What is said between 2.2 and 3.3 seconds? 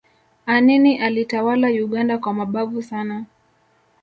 mabavu sana